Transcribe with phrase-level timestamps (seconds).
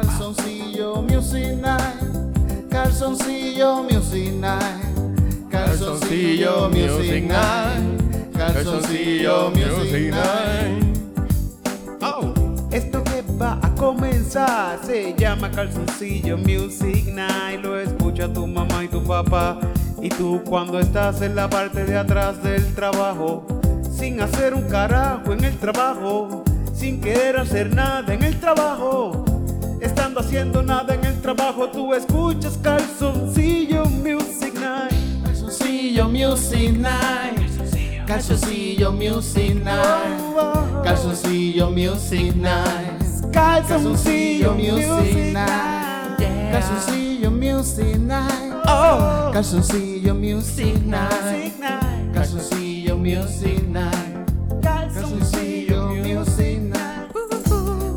[0.00, 2.70] Calzoncillo Music Night.
[2.70, 5.50] Calzoncillo Music Night.
[5.50, 8.32] Calzoncillo Music Night.
[8.32, 10.98] Calzoncillo Music Night.
[12.00, 12.32] Oh.
[12.70, 17.60] Esto que va a comenzar se llama Calzoncillo Music Night.
[17.64, 19.58] Lo escucha tu mamá y tu papá.
[20.00, 23.44] Y tú cuando estás en la parte de atrás del trabajo,
[23.90, 29.24] sin hacer un carajo en el trabajo, sin querer hacer nada en el trabajo,
[29.80, 35.24] estando haciendo nada en el trabajo, tú escuchas Calzoncillo Music Night.
[35.24, 38.06] Calzoncillo Music Night.
[38.06, 40.84] Calzoncillo Music Night.
[40.84, 43.32] Calzoncillo Music Night.
[43.32, 46.18] Calzoncillo Music Night.
[46.52, 48.54] Calzoncillo Music Night.
[48.66, 49.30] Oh.
[49.32, 51.10] Calzoncillo Music Night.
[51.22, 52.14] Music Night.
[52.14, 54.62] Calzoncillo Music Night.
[54.62, 57.10] Calzoncillo Music Night.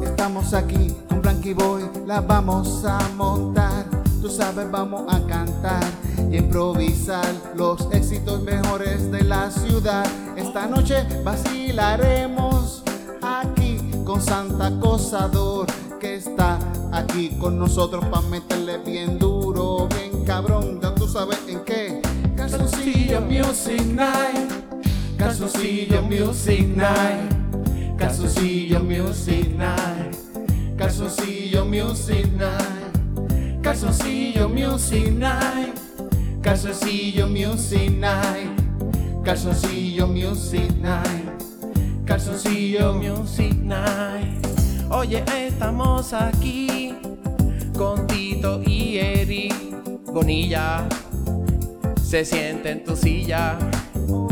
[0.03, 0.94] Estamos aquí
[1.31, 3.85] Blanky Boy, la vamos a montar.
[4.22, 5.81] Tú sabes, vamos a cantar
[6.30, 10.05] y improvisar los éxitos mejores de la ciudad.
[10.36, 12.83] Esta noche vacilaremos
[13.22, 15.67] aquí con Santa Cosador,
[16.02, 16.59] que está
[16.92, 20.81] aquí con nosotros para meterle bien duro, bien cabrón.
[20.81, 22.02] Ya tú sabes en qué.
[22.36, 24.52] Calzoncillo Music Night.
[25.17, 27.98] Calzoncillo Music Night.
[27.98, 29.91] Calzoncillo Music Night.
[30.81, 33.61] Calzoncillo Music Night.
[33.61, 35.79] Calzoncillo Music Night.
[36.41, 38.59] Calzoncillo Music Night.
[39.23, 41.43] Calzoncillo Music Night.
[42.03, 44.43] Calzoncillo Music Night.
[44.89, 46.95] Oye, estamos aquí
[47.77, 49.49] con Tito y Eri
[50.11, 50.89] Bonilla.
[52.02, 53.55] Se siente en tu silla.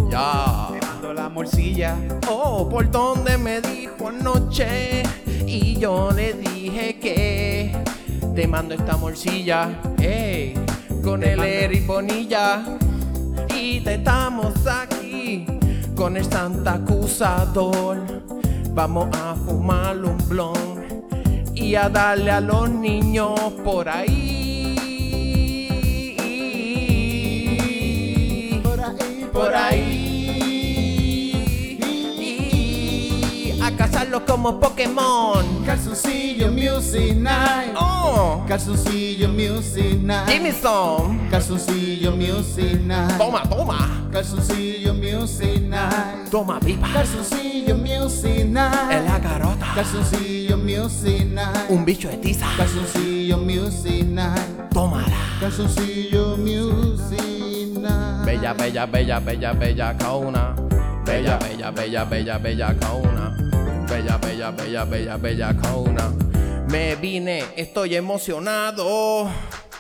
[0.09, 0.78] Ya.
[1.13, 1.97] La morcilla.
[2.29, 5.01] Oh, por donde me dijo anoche.
[5.47, 7.71] Y yo le dije que
[8.35, 9.69] te mando esta morcilla.
[9.97, 10.53] Hey,
[11.03, 12.63] con el Eri Bonilla.
[13.55, 15.47] Y te estamos aquí
[15.95, 17.97] con el Santa Acusador.
[18.73, 20.85] Vamos a fumar un blon
[21.55, 24.75] y a darle a los niños por ahí.
[28.63, 29.98] Por ahí, Por ahí.
[33.79, 35.63] Cazarlos como Pokémon.
[35.65, 37.73] Calzoncillo Music Night.
[37.79, 40.27] Oh, Calzoncillo Music Night.
[40.27, 41.29] give me some.
[41.31, 43.17] Calzoncillo Music Night.
[43.17, 44.09] Toma, toma.
[44.11, 46.29] Calzoncillo Music Night.
[46.29, 46.87] Toma, pipa.
[46.91, 49.23] Calzoncillo Music En la Night.
[49.23, 49.65] carota.
[49.75, 51.69] Calzoncillo Music Night.
[51.69, 52.47] Un bicho de tiza.
[52.57, 54.73] Calzoncillo Music Night.
[54.73, 55.07] Tómala.
[55.39, 58.25] Calzoncillo Music Night.
[58.25, 60.53] Bella, bella, bella, bella, bella cauna.
[61.05, 63.28] Bella, bella, bella, bella, bella cauna.
[63.89, 66.09] Bella, bella, bella, bella, bella cauna.
[66.69, 69.29] Me vine, estoy emocionado.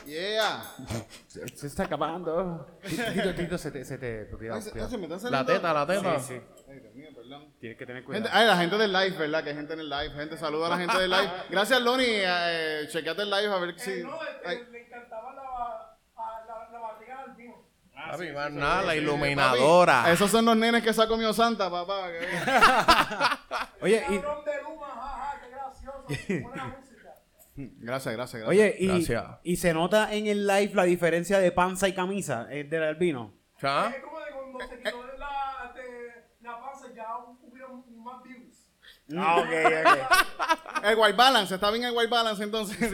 [0.05, 0.63] Yeah.
[1.27, 2.79] Se, se está acabando.
[2.81, 5.29] Tito, Tito, se te, se te, cuidado, cuidado.
[5.29, 6.19] La teta, la teta.
[6.19, 6.41] Sí, sí.
[6.67, 7.53] Ay, Dios mío, perdón.
[7.59, 8.25] Tienes que tener cuidado.
[8.25, 9.43] Gente, ay, la gente del live, ¿verdad?
[9.43, 10.09] Que hay gente en el live.
[10.15, 11.29] Gente, saluda a la gente del live.
[11.51, 12.05] Gracias, Loni.
[12.07, 13.91] Eh, chequeate el live a ver si.
[14.43, 17.63] Ay, le encantaba la, a la, la barriga del vino.
[18.11, 20.01] Papi, más nada, la iluminadora.
[20.01, 22.09] papi, esos son los nenes que sacó mi santa, papá.
[22.11, 22.25] que-
[23.85, 24.21] Oye, y.
[26.07, 26.55] Gracias,
[27.57, 28.47] gracias, gracias.
[28.47, 29.25] oye, y, Gracias.
[29.43, 33.33] y se nota en el live la diferencia de panza y camisa eh, del albino.
[33.61, 33.91] ¿Ah?
[33.95, 37.05] Es como de cuando se quitó de la, este, la panza, ya
[37.41, 38.71] hubieron más views.
[39.17, 40.83] Ah, ok, ok.
[40.85, 42.77] El white balance, está bien el white balance entonces.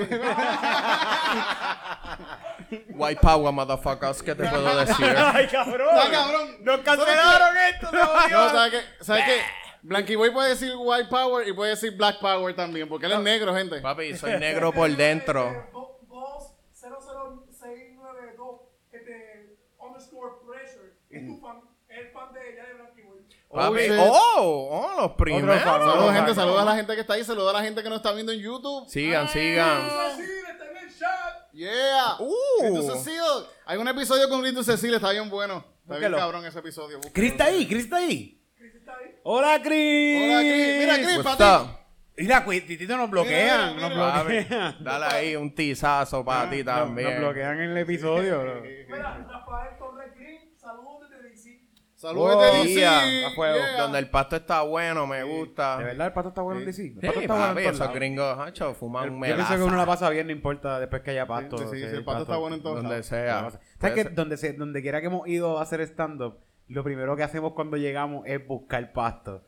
[2.95, 5.05] White power, motherfuckers, ¿qué te puedo decir?
[5.17, 5.89] Ay, cabrón.
[5.93, 6.57] ¡Ah, cabrón!
[6.63, 7.91] Nos cancelaron esto.
[7.91, 9.03] No, ¿sabes qué?
[9.03, 9.41] ¿Sabes qué?
[9.83, 13.19] Blanky Boy puede decir white power y puede decir black power también, porque él es
[13.19, 13.81] negro, gente.
[13.81, 15.51] Papi, soy negro por dentro.
[15.51, 18.61] Eh, Bo- Boss 00692,
[18.91, 23.19] este, underscore pressure, es tu fan, es el fan de ella de Blanky Boy.
[23.55, 25.61] Papi, oh, oh, los primeros.
[25.61, 26.35] Saludos, gente.
[26.35, 27.23] Saludos a la gente que está ahí.
[27.23, 28.87] Saludos a la gente que nos está viendo en YouTube.
[28.89, 29.85] Sigan, sigan.
[29.85, 31.51] Está en el chat.
[31.53, 32.17] Yeah.
[32.19, 32.91] Uh.
[32.91, 33.21] Cecil.
[33.65, 34.93] Hay un episodio con Ritu Cecil.
[34.93, 35.63] Está bien bueno.
[35.83, 36.97] Está bien cabrón ese episodio.
[36.97, 37.13] Búsquelo.
[37.13, 38.41] Chris está ahí, Chris está ahí.
[38.57, 39.15] Chris está ahí.
[39.23, 40.21] Hola, Chris.
[40.23, 40.77] Hola, Chris.
[40.79, 41.69] Mira, Chris, para ti.
[42.17, 43.75] Mira, Titito nos bloquean.
[43.75, 44.23] Mira, Nos mira.
[44.23, 44.77] Bloquean.
[44.83, 47.19] dale ahí un tizazo para ti Nos- Nos también.
[47.19, 48.41] bloquean en el episodio.
[48.41, 48.61] bro.
[48.61, 51.61] Mira, Rafael Torres Green, saludos desde DC.
[51.95, 52.73] Saludos Oh, de DC.
[52.79, 53.55] yeah, a fuego.
[53.55, 53.81] Yeah.
[53.83, 55.77] Donde el pasto está bueno, me gusta.
[55.77, 56.81] De verdad, el pato está bueno en DC.
[56.83, 59.35] El Sí, pato está bueno en papi, todos esos gringos, hacho, fuman un Yo pienso
[59.37, 59.55] melaza.
[59.55, 61.57] que uno la pasa bien, no importa después que haya pasto.
[61.57, 63.05] Sí, sí, si sí, el pato está bueno en todos Donde lados.
[63.05, 63.49] sea.
[63.79, 66.37] ¿Sabes que donde, se, donde quiera que hemos ido a hacer stand-up,
[66.67, 69.43] lo primero que hacemos cuando llegamos es buscar pasto.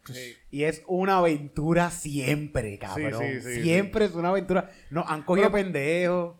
[0.50, 3.22] Y es una aventura siempre, cabrón.
[3.22, 4.70] sí, sí, siempre es una aventura.
[4.90, 6.36] Nos han cogido pendejos.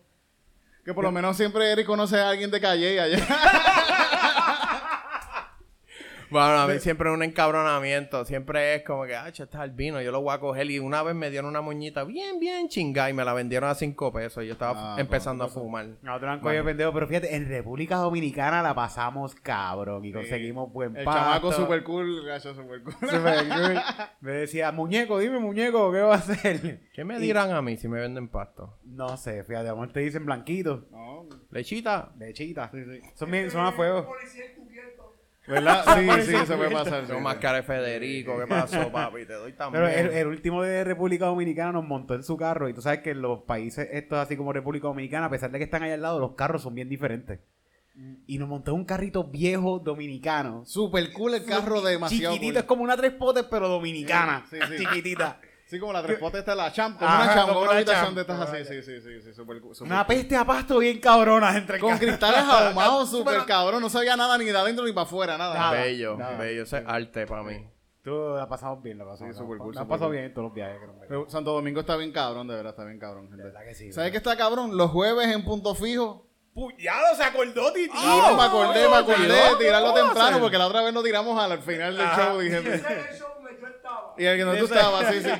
[0.84, 3.18] Que por lo menos siempre Eric conoce a alguien de calle allá.
[6.30, 8.24] Bueno, a mí siempre es un encabronamiento.
[8.24, 10.70] Siempre es como que, ah, este es albino, yo lo voy a coger.
[10.70, 13.74] Y una vez me dieron una moñita bien, bien chingada y me la vendieron a
[13.74, 14.44] cinco pesos.
[14.44, 15.86] Y yo estaba Ah, empezando a fumar.
[16.02, 20.96] Nosotros han cogido pendejos, pero fíjate, en República Dominicana la pasamos cabrón y conseguimos buen
[20.96, 21.20] El pasto.
[21.20, 22.94] chamaco super cool, gacho super cool.
[23.08, 23.80] Super cool.
[24.20, 26.80] Me decía, muñeco, dime, muñeco, ¿qué va a hacer?
[26.92, 28.78] ¿Qué me dirán a mí si me venden pasto?
[28.84, 32.12] No sé, fíjate, a lo mejor te dicen blanquito, No, ¿Lechita?
[32.18, 32.70] lechita.
[32.72, 33.00] sí, sí.
[33.14, 34.04] Son, bien, son a fuego.
[34.06, 34.44] Policía.
[35.48, 35.84] ¿Verdad?
[35.96, 37.00] Sí, sí, eso puede pasar.
[37.02, 37.24] sí, Tengo sí.
[37.24, 38.38] más cara de Federico.
[38.38, 39.24] ¿Qué pasó, papi?
[39.26, 39.84] Te doy también.
[39.84, 43.00] Pero el, el último de República Dominicana nos montó en su carro y tú sabes
[43.00, 45.94] que en los países estos así como República Dominicana, a pesar de que están allá
[45.94, 47.40] al lado, los carros son bien diferentes.
[48.28, 50.64] Y nos montó un carrito viejo dominicano.
[50.64, 52.60] Super cool el carro demasiado Chiquitito, cool.
[52.60, 54.44] es como una tres potes, pero dominicana.
[54.48, 54.76] Sí, sí.
[54.78, 55.40] Chiquitita.
[55.68, 58.14] Sí, como la trespota esta, la champ, como Ajá, una champ, como una una habitación
[58.14, 59.74] de estas así, sí, sí, sí, sí, super cool.
[59.74, 64.16] super Una peste a pasto bien cabrona entre Con cristales ahumados, super cabrón, no sabía
[64.16, 65.54] nada ni de adentro ni para afuera, nada.
[65.54, 65.72] Nada.
[65.72, 66.38] bello, nada.
[66.38, 66.62] bello.
[66.62, 67.68] Eso es arte para mí.
[68.02, 70.10] Tú la pasamos bien, la pasamos Sí, super cool, La cool.
[70.10, 70.78] bien en todos los viajes.
[71.06, 73.28] Pero Santo Domingo está bien cabrón, de verdad, está bien cabrón.
[73.28, 73.42] gente.
[73.44, 74.10] verdad que sí, ¿Sabes verdad.
[74.12, 74.74] qué está cabrón?
[74.74, 76.24] Los jueves en punto fijo.
[76.54, 77.14] ¡Puñado!
[77.14, 77.90] Se acordó, Titi.
[77.90, 81.38] Cabrón, me acordé, me acordé de tirarlo ¿cómo temprano porque la otra vez lo tiramos
[81.38, 82.38] al final del show.
[82.38, 82.62] Dije,
[84.18, 85.30] Y el que no tú estabas, sí, sí.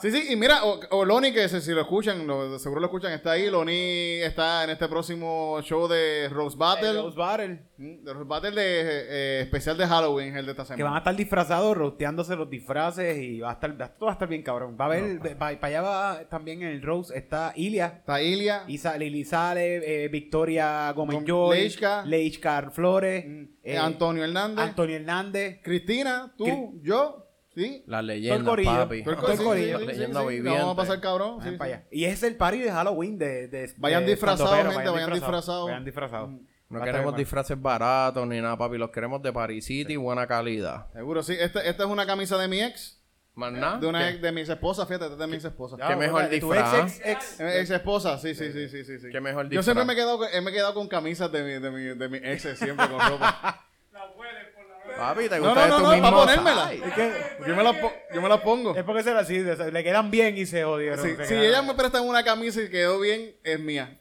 [0.00, 2.86] Sí, sí, y mira, o, o Loni, que se- si lo escuchan, lo- seguro lo
[2.86, 3.50] escuchan, está ahí.
[3.50, 6.94] Loni está en este próximo show de Rose Battle.
[7.02, 7.60] Rose Battle.
[7.76, 10.96] Mm, De Rose Battle de, eh, especial de Halloween, el de esta Que van semana.
[10.96, 14.42] a estar disfrazados, rosteándose los disfraces y va a estar, todo va a estar bien
[14.42, 14.74] cabrón.
[14.80, 17.96] Va a haber, para allá va también en el Rose está Ilia.
[17.98, 18.64] Está Ilia.
[18.68, 22.04] Y sale, Lili sale, eh, Victoria Gómez Joy, Leichka.
[22.06, 23.22] Leichka Flores,
[23.62, 24.64] eh, Antonio Hernández.
[24.64, 25.60] Antonio Hernández.
[25.62, 27.26] Cristina, tú, Cri- yo,
[27.60, 27.84] sí.
[27.86, 28.70] Las leyendas, corillo.
[28.70, 29.02] papi.
[29.02, 29.78] Todo el Todo el corillo.
[29.78, 30.52] Las leyendas vivientes.
[30.60, 31.38] Vamos a pasar cabrón.
[31.38, 31.74] Vayan sí, para sí.
[31.76, 31.86] allá.
[31.90, 35.66] Y es el party de Halloween de, de- Vayan disfrazados, gente, vayan disfrazados.
[35.66, 36.30] Vayan disfrazados.
[36.68, 38.78] No queremos disfraces baratos ni nada, papi.
[38.78, 40.86] Los queremos de Paris City, buena calidad.
[40.92, 41.36] Seguro, sí.
[41.38, 42.96] Esta, esta es una camisa de mi ex.
[43.34, 43.78] Más nada.
[43.78, 45.76] De una ex, de mi ex esposa, fíjate, esta es de mi ex esposa.
[45.78, 46.74] Ya, Qué mejor disfraz.
[46.74, 47.54] ex, ex, ex.
[47.56, 49.08] Ex esposa, sí, sí, sí, sí, sí, sí.
[49.10, 49.64] Qué mejor Yo disfraz.
[49.64, 52.08] siempre me he quedado, eh, me he quedado con camisas de mi, de mi, de
[52.08, 53.66] mi ex siempre con ropa.
[53.92, 56.72] La huele por la Papi, ¿te No, gusta no, no, de no, mismo para ponérmela.
[56.74, 57.12] Es que
[57.48, 58.76] yo me las po- yo me las pongo.
[58.76, 60.98] Es porque será así, de- le quedan bien y se jodieron.
[61.02, 63.96] Si, se si ellas me prestan una camisa y quedó bien, es mía.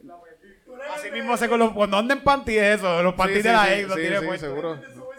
[0.95, 1.71] Así mismo hace con los.
[1.71, 3.95] Cuando anda en panty es eso, los panty Sí, de sí, la sí, ex lo
[3.95, 4.47] sí, tiene sí, puesto.
[4.47, 4.75] seguro.
[4.75, 5.09] Se los.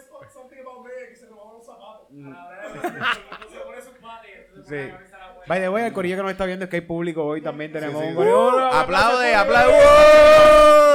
[4.69, 4.88] Se Sí.
[4.91, 5.35] la la.
[5.47, 7.73] By the way, el corillo que nos está viendo es que hay público hoy también.
[7.73, 8.17] Tenemos sí, un sí.
[8.17, 8.59] corillo.
[8.73, 9.75] Aplaude, aplaude.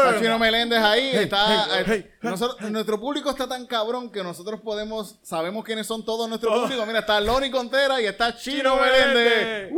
[0.09, 1.11] Está Chino Meléndez ahí.
[1.15, 6.27] Está, eh, nosotros- nuestro público está tan cabrón que nosotros podemos, sabemos quiénes son todos
[6.29, 6.85] nuestro público.
[6.85, 9.71] Mira, está Loni Contera y está Chino Meléndez.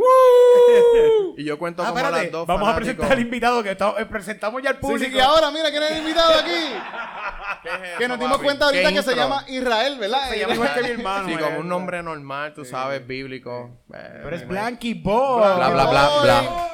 [1.36, 3.94] Y yo cuento Ah, como espérate, las dos vamos a presentar al invitado que está-
[3.98, 5.10] eh, presentamos ya al Sí, público.
[5.10, 6.50] sí, y ahora mira quién es el invitado aquí.
[7.62, 8.44] ¿Qué es Que nos dimos papi?
[8.44, 10.28] cuenta ahorita ¿Qué que se llama Israel, ¿verdad?
[10.28, 11.28] Se llama igual que mi hermano.
[11.28, 13.70] Sí, como un nombre normal, tú sabes, bíblico.
[13.90, 15.42] Pero es eh, Blanky Boy.
[15.56, 16.68] Bla, bla, bla, bla.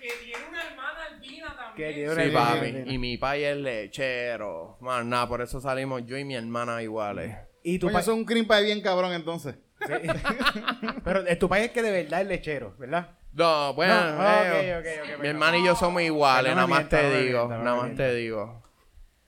[0.00, 1.67] Que tiene una hermana albina también.
[1.78, 2.82] Que tiene una Sí, papi.
[2.86, 4.76] Y mi pai es lechero.
[4.80, 7.36] Más nada, por eso salimos yo y mi hermana iguales.
[7.62, 8.04] Y tu Coño, país.
[8.04, 9.54] eso es un cream pie bien cabrón entonces.
[11.04, 13.10] Pero eh, tu país es que de verdad es lechero, ¿verdad?
[13.32, 16.88] No, bueno, No, eh, ok, ok, ok, mi hermana y yo somos iguales, nada más
[16.88, 18.62] te digo, nada más te digo.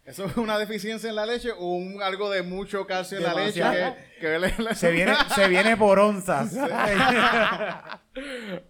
[0.04, 3.34] ¿Eso es una deficiencia en la leche o un, algo de mucho calcio en la
[3.34, 3.94] leche Demasiado.
[3.94, 6.52] que, que le- le- Se viene, se viene por onzas.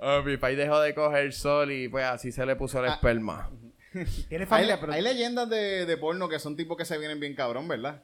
[0.03, 3.51] Ah, mi pai dejó de coger sol y pues así se le puso el esperma.
[4.29, 4.93] Tiene Hay, pero.
[5.01, 8.03] leyendas de, de porno que son tipos que se vienen bien cabrón, ¿verdad?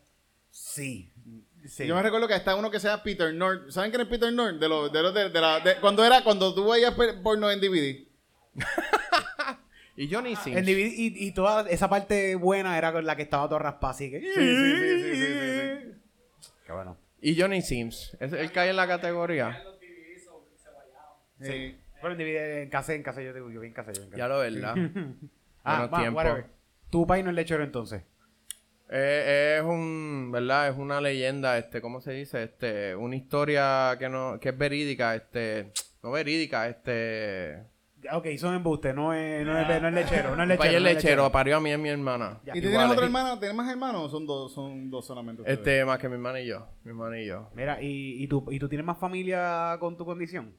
[0.51, 1.13] Sí.
[1.69, 1.87] Sí.
[1.87, 3.71] Yo me recuerdo que está uno que se llama Peter North.
[3.71, 4.59] ¿Saben quién es Peter North?
[4.59, 7.61] De los de, los de, de la, de- cuando era cuando tú veías porno en
[7.61, 8.05] DVD.
[9.99, 10.67] Y Johnny En Sims.
[10.67, 14.11] DVD y, y toda esa parte buena era con la que estaba todo raspada así
[14.11, 14.21] que.
[14.21, 15.87] Sí, sí, sí, sí, sí, sí,
[16.43, 16.53] sí.
[16.67, 16.99] Qué bueno.
[17.23, 18.15] Y Johnny Sims.
[18.21, 19.63] ¿Es- ¿Él cae en la categoría?
[21.41, 21.79] Sí.
[22.03, 24.11] Bueno, en DVD, en casa, en casa, yo digo, yo vi en casa, yo en
[24.11, 24.19] casa.
[24.19, 24.75] Ya lo verdad.
[25.67, 26.25] ah, Buenos va, tiempos.
[26.25, 26.47] whatever.
[26.91, 28.03] Tu país no es lechero entonces.
[28.89, 30.69] Eh, es un, ¿verdad?
[30.69, 32.45] Es una leyenda, este, ¿cómo se dice?
[32.45, 37.65] Este, una historia que no, que es verídica, este, no verídica, este.
[38.13, 40.71] Ok, son embustes, no es, no es, no es lechero, no es lechero.
[40.71, 42.39] no es lechero, parió a mí y a mi hermana.
[42.45, 42.57] Ya.
[42.57, 43.37] ¿Y tú tienes otra hermana?
[43.41, 45.43] ¿Tienes más hermanos o son dos, son dos solamente?
[45.43, 45.59] ustedes?
[45.59, 46.69] Este, más que mi hermana y yo.
[46.85, 47.51] Mi hermana y yo.
[47.55, 50.55] Mira, ¿y, y, tú, ¿y tú tienes más familia con tu condición?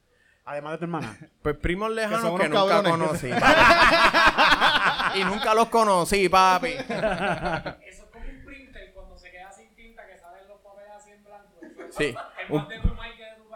[0.49, 1.17] Además de tu hermana.
[1.41, 2.91] Pues primos lejanos que, unos nunca cabrones.
[2.91, 3.27] conocí.
[5.19, 6.67] y nunca los conocí, papi.
[6.77, 12.15] Eso es como un printer cuando se queda sin tinta que salen los papeles Sí.
[12.49, 12.67] Un-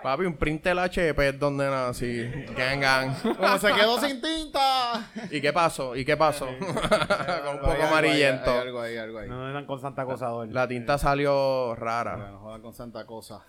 [0.04, 2.24] papi, un printer HP es donde nací.
[2.58, 3.14] Gang, gang.
[3.38, 5.10] Como se quedó sin tinta.
[5.30, 5.96] ¿Y qué pasó?
[5.96, 6.46] ¿Y qué pasó?
[6.48, 8.52] Con un poco amarillento.
[8.52, 9.30] Hay algo ahí, algo ahí.
[9.30, 10.48] No andan con Santa Acosador.
[10.50, 12.16] La tinta salió rara.
[12.16, 13.44] Bueno, jodan con santa cosa.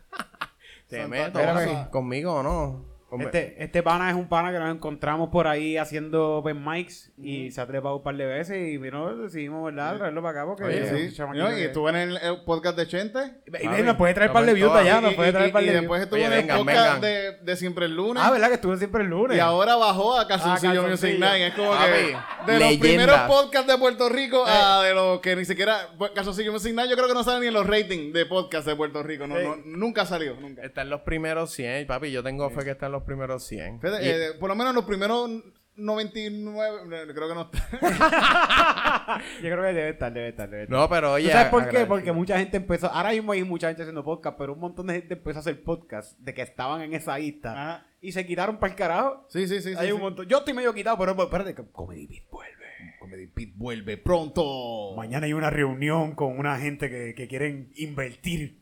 [0.89, 1.55] ¿Te Santa meto cosa.
[1.59, 2.92] así conmigo o no?
[3.21, 7.50] Este, este pana es un pana que nos encontramos por ahí haciendo open mics y
[7.50, 9.97] se ha trepado un par de veces y vino, decidimos, ¿verdad?
[9.99, 11.14] Traerlo para acá porque Oye, sí.
[11.14, 13.19] y que- estuve en el, el podcast de Chente.
[13.47, 15.47] Y ven, nos puede traer un par de views allá, Y- nos puede y- traer
[15.49, 17.00] un par y de después estuvo Oye, en el vengan, podcast vengan.
[17.02, 18.23] de, de Siempre el Lunes.
[18.25, 18.49] Ah, ¿verdad?
[18.49, 19.37] Que estuvo siempre el lunes.
[19.37, 21.19] Y ahora bajó a Calzoncillo Ah, Music.
[21.19, 21.42] Night.
[21.49, 22.81] Es como que de los leyenda.
[22.81, 25.88] primeros podcasts de Puerto Rico a de los que ni siquiera.
[25.99, 28.66] pues, Calzoncillo Music Night, yo creo que no sale ni en los ratings de podcast
[28.66, 29.26] de Puerto Rico.
[29.26, 29.45] No, Sí.
[29.45, 30.62] no- nunca salió, nunca.
[30.62, 32.11] Está en los primeros 100, papi.
[32.11, 33.81] Yo tengo fe que está en los primeros 100.
[33.81, 35.31] Fíjate, Y- eh, por lo menos los primeros
[35.75, 37.69] 99, no, creo que no está.
[39.43, 40.77] Yo creo que debe estar, debe estar, debe estar.
[40.79, 41.31] no, pero ¿Tú oye.
[41.33, 41.87] sabes por qué?
[41.87, 44.95] Porque mucha gente empezó, ahora mismo hay mucha gente haciendo podcast, pero un montón de
[44.95, 47.87] gente empezó a hacer podcast de que estaban en esa lista Ajá.
[48.03, 49.27] y se quitaron para el carajo.
[49.31, 49.71] Sí, sí, sí.
[49.77, 50.03] hay sí, un sí.
[50.03, 50.27] montón.
[50.29, 52.53] Yo estoy medio quitado, pero espérate, que Comedy Beat vuelve.
[52.99, 54.95] Comedy Pit vuelve pronto.
[54.97, 58.61] Mañana hay una reunión con una gente que, que quieren invertir.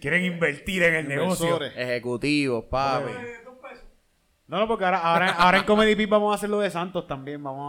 [0.00, 1.62] Quieren invertir en el negocio.
[1.62, 3.10] Ejecutivos, papi.
[4.46, 7.06] No, no, porque ahora, ahora, ahora en Comedy Beat vamos a hacer lo de Santos
[7.06, 7.42] también.
[7.42, 7.64] Vamos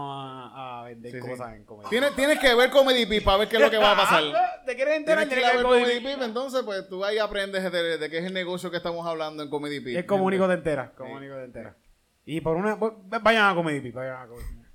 [0.54, 1.26] a, a vender Sí, sí.
[1.26, 3.78] cosas en Comedy Tienes, tienes que ver Comedy Pit para ver qué es lo que
[3.78, 4.22] va a pasar.
[4.66, 5.26] ¿Te quieres enterar?
[5.26, 8.18] Tienes que ir a ver Comedy Pip, entonces pues tú ahí aprendes de, de qué
[8.18, 9.96] es el negocio que estamos hablando en Comedy Pip.
[9.96, 10.92] Es como único de entera.
[10.96, 11.76] Como único de entera.
[12.26, 12.78] Y por una.
[12.78, 12.92] pues,
[13.22, 14.66] Vayan a Comedy Beat, vayan a Comedy Beat.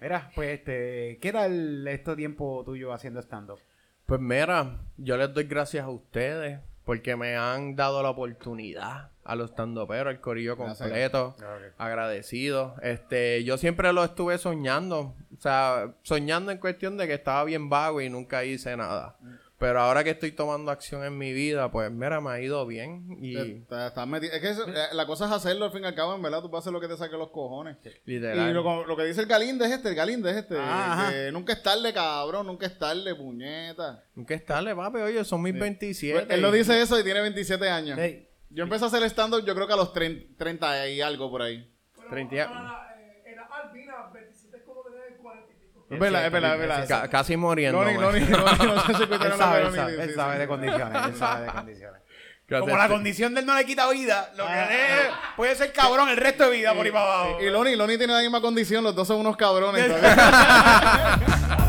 [0.00, 1.18] Mira, pues este.
[1.20, 3.58] ¿Qué tal este tiempo tuyo haciendo stand-up?
[4.06, 9.36] Pues mira, yo les doy gracias a ustedes porque me han dado la oportunidad a
[9.36, 10.78] los tandoperos, al corillo Gracias.
[10.78, 11.36] completo,
[11.78, 12.74] agradecido.
[12.82, 17.68] Este, yo siempre lo estuve soñando, o sea, soñando en cuestión de que estaba bien
[17.68, 19.16] vago y nunca hice nada.
[19.58, 23.18] Pero ahora que estoy tomando acción en mi vida, pues mira, me ha ido bien
[23.20, 25.82] y Te- te estás meti- Es que eso- eh, la cosa es hacerlo al fin
[25.82, 27.76] y al cabo, en verdad, tú puedes hacer lo que te saque los cojones.
[28.06, 28.48] literal.
[28.50, 30.54] Y lo, lo que dice el Galinde es este, el Galinde es este.
[30.56, 34.02] Que nunca es tarde, cabrón, nunca es tarde, puñeta.
[34.14, 36.20] Nunca es tarde, papi, oye, son mis 27.
[36.24, 37.98] Pues, él lo dice eso y tiene 27 años.
[38.00, 41.30] Hey, Yo empecé a hacer stand-up yo creo que a los 30, 30 y algo
[41.30, 41.70] por ahí.
[41.96, 45.86] Pero 30 para la, eh, en la Albina, 27 es como tener 40 y pico.
[45.88, 46.88] Es verdad, es verdad, es verdad.
[46.88, 47.82] Ca- casi muriendo.
[47.84, 50.48] Loni, Loni, Loni, no sé si escucharon él la sabe, él sabe, él sabe de
[50.48, 52.00] condiciones, él sabe de condiciones.
[52.48, 56.16] Como la condición del no le quita vida, lo que es, puede ser cabrón el
[56.16, 57.40] resto de vida por ahí para abajo.
[57.40, 59.86] Y Loni, Loni tiene la misma condición, los dos son unos cabrones.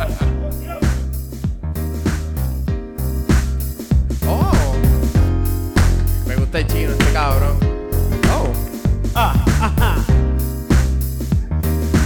[6.51, 7.57] gusta el chino, este cabrón.
[8.33, 8.49] Oh.
[9.15, 9.95] Ah, ajá.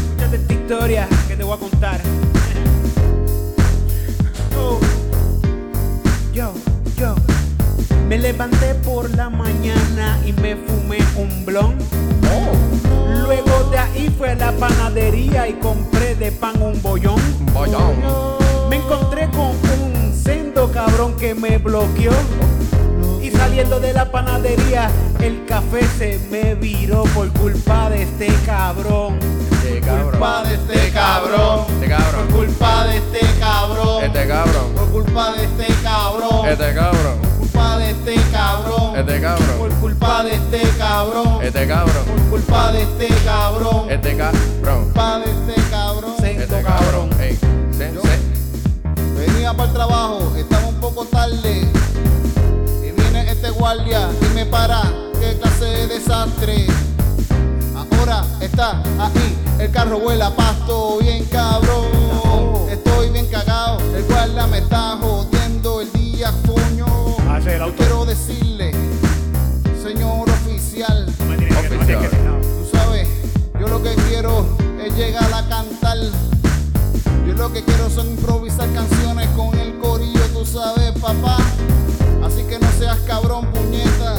[0.03, 2.01] Escúchate esta historia que te voy a contar.
[4.57, 4.79] Oh.
[6.31, 6.53] Yo,
[6.97, 7.15] yo.
[8.07, 11.75] Me levanté por la mañana y me fumé un blon.
[13.25, 17.19] Luego de ahí fui a la panadería y compré de pan un bollón.
[17.51, 17.95] Bollón.
[18.69, 19.49] Me encontré con
[19.81, 22.13] un sendo cabrón que me bloqueó.
[23.37, 24.89] Saliendo de la panadería,
[25.19, 29.19] el café se me viró por culpa de este cabrón.
[29.63, 30.11] Este cabrón.
[30.11, 31.65] culpa de este cabrón.
[31.69, 32.27] Este cabrón.
[32.27, 34.03] Por culpa de este cabrón.
[34.03, 34.73] Este cabrón.
[34.75, 36.47] Por culpa de este cabrón.
[36.47, 37.19] Este cabrón.
[37.21, 38.95] Por culpa de este cabrón.
[38.95, 39.57] Este cabrón.
[39.57, 41.43] Por culpa de este cabrón.
[41.43, 42.05] Este cabrón.
[42.05, 43.89] Por culpa de este cabrón.
[43.89, 44.83] Este cabrón.
[44.85, 46.13] culpa de este cabrón.
[46.39, 47.09] Este cabrón.
[49.17, 51.74] Venía para el trabajo, estaba un poco tarde.
[53.57, 54.81] Guardia y me para.
[55.19, 56.67] Qué clase de desastre.
[57.75, 61.87] Ahora está ahí, el carro vuela pasto bien cabrón.
[62.69, 66.85] Estoy bien cagado, el guardia me está jodiendo el día, coño.
[67.29, 68.71] Ah, Yo quiero decirle,
[69.81, 72.25] señor oficial, Me tiene que- me tiene que- Oficial.
[72.25, 72.37] no.
[72.41, 73.07] Tú sabes,
[73.59, 74.45] yo lo que quiero
[74.83, 75.97] es llegar a cantar.
[77.25, 81.37] Yo lo que quiero son improvisar canciones con el corillo, tú sabes, papá.
[83.15, 84.15] Cabrón, puñeta.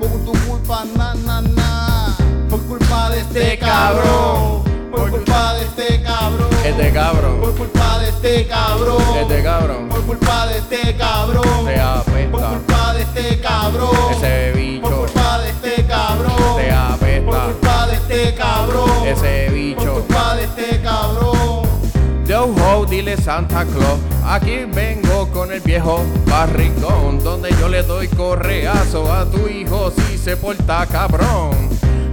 [0.00, 2.16] Por tu culpa, na, na, na.
[2.48, 4.62] Por culpa de este cabrón.
[4.90, 6.48] Por culpa de este cabrón.
[6.64, 7.40] Este cabrón.
[7.40, 9.02] Por culpa de este cabrón.
[9.20, 9.88] Este cabrón.
[9.90, 11.44] Por culpa de este cabrón.
[11.66, 11.74] Se
[12.30, 12.48] Por apesta.
[12.48, 13.96] culpa de este cabrón.
[14.12, 14.96] Ese Por bicho.
[14.96, 16.32] culpa de este cabrón.
[16.56, 17.44] Se Por apesta.
[17.44, 19.06] culpa de este cabrón.
[19.06, 19.92] Ese Por bicho.
[19.94, 21.69] culpa de este cabrón.
[22.44, 24.00] Ho, dile Santa Claus.
[24.24, 27.22] Aquí vengo con el viejo barricón.
[27.22, 31.50] Donde yo le doy correazo a tu hijo si se porta cabrón.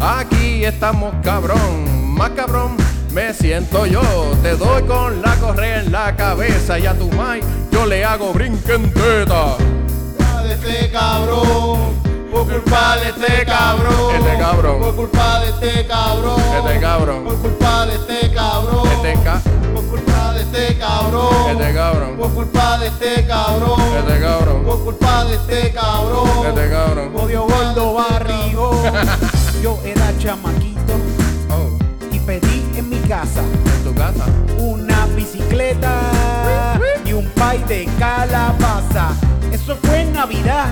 [0.01, 2.13] Aquí estamos cabrón.
[2.13, 2.75] Más cabrón
[3.13, 4.01] me siento yo.
[4.43, 6.77] Te doy con la correa en la cabeza.
[6.77, 7.41] Y a tu mai
[7.71, 9.55] yo le hago brinquen teta.
[9.57, 12.06] Culpa de este cabrón.
[12.37, 14.15] Por culpa de este cabrón.
[14.15, 14.79] Este cabrón.
[14.79, 16.39] Por culpa de este cabrón.
[16.39, 17.23] Este cabrón.
[17.23, 18.87] Por culpa de este cabrón.
[18.91, 19.41] Este ca...
[19.73, 21.49] Por culpa de este cabrón.
[21.49, 22.17] Este cabrón.
[22.17, 23.81] Por culpa de este cabrón.
[23.97, 24.63] Este cabrón.
[24.65, 26.29] Por culpa de este cabrón.
[26.47, 27.15] Este cabrón.
[27.15, 28.77] Odio gordo barrigón.
[29.63, 30.93] Yo era chamaquito
[31.49, 31.75] Oh,
[32.13, 34.25] y pedí en mi casa en tu casa.
[34.59, 39.09] una bicicleta y un pay de calabaza.
[39.51, 40.67] Eso fue en Navidad.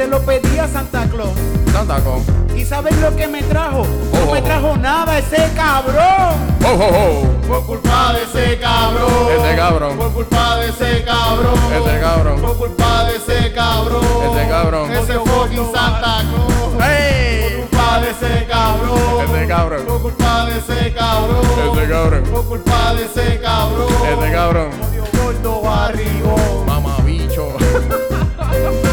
[0.00, 1.28] Se lo pedí a Santa Claus.
[1.70, 2.24] Santa Con.
[2.56, 3.82] ¿Y sabes lo que me trajo?
[3.82, 4.24] Oh.
[4.24, 6.40] No me trajo nada ese cabrón.
[6.64, 7.46] Oh, oh, oh.
[7.46, 9.10] Por culpa de ese cabrón.
[9.36, 9.98] Este cabrón.
[9.98, 11.54] Por culpa de ese cabrón.
[11.76, 12.40] Este cabrón.
[12.40, 14.04] Por culpa de ese cabrón.
[14.24, 14.90] Este cabrón.
[14.90, 16.72] Ese fucking Santa Claus.
[16.72, 17.56] Por ¡Ey!
[17.68, 18.98] culpa de ese cabrón.
[19.20, 19.84] Este cabrón.
[19.84, 21.44] Por culpa de ese cabrón.
[21.44, 22.22] Este cabrón.
[22.24, 23.88] Por culpa de ese cabrón.
[24.10, 24.70] Este cabrón.
[24.88, 26.66] Odio gordo barrigón.
[26.66, 26.96] Mamá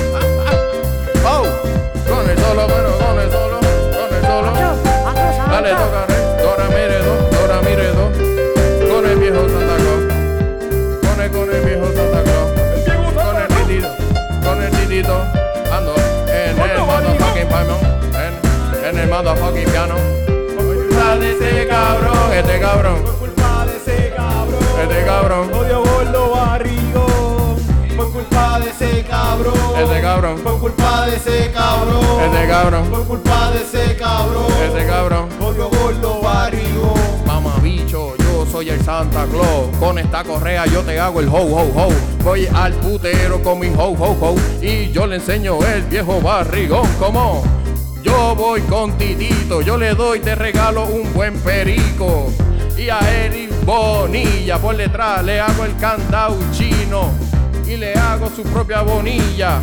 [5.58, 6.44] Dale, toca, re.
[6.44, 8.12] Dora mire do, Dora mire do.
[8.94, 10.04] Con el viejo Santa Claus.
[11.02, 12.52] Con el, con el viejo Santa Claus.
[13.16, 13.90] Con el titito,
[14.44, 15.16] con el titito.
[15.72, 15.96] Ando
[16.28, 17.78] en el motherfucking piano.
[18.14, 19.96] En, en el motherfucking piano.
[20.56, 24.64] Por culpa de ese cabrón, este cabrón, Por culpa de ese cabrón.
[24.84, 25.50] este cabrón,
[29.08, 30.02] de ese cabrón.
[30.02, 32.06] cabrón, Por culpa de ese cabrón.
[32.26, 34.46] este cabrón, Por culpa de ese cabrón.
[34.66, 35.30] este cabrón.
[35.42, 36.94] Odio gordo barrigón.
[37.26, 39.76] Mamá bicho, yo soy el Santa Claus.
[39.80, 41.90] Con esta correa yo te hago el ho ho ho.
[42.24, 44.36] Voy al putero con mi ho ho ho.
[44.62, 46.88] Y yo le enseño el viejo barrigón.
[47.00, 47.44] Como
[48.04, 52.28] yo voy con Titito, yo le doy de regalo un buen perico.
[52.78, 57.10] Y a Eric Bonilla por detrás le hago el candau chino.
[57.68, 59.60] Y le hago su propia bonilla.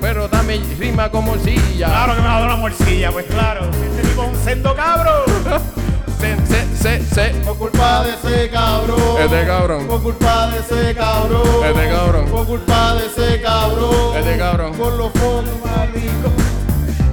[0.00, 1.88] Pero también rima como morcilla.
[1.88, 3.68] Claro que me va a dar una morcilla, pues claro.
[3.70, 5.10] Este tipo es un sendo cabro.
[6.18, 7.28] Se, se, se, se.
[7.44, 8.98] Por culpa de ese cabrón.
[9.20, 9.86] Este cabrón.
[9.86, 11.64] Por culpa de ese cabrón.
[11.64, 12.24] Este cabrón.
[12.26, 14.16] Por culpa de ese cabrón.
[14.16, 14.72] Este cabrón.
[14.72, 16.32] Por los fondos maricos.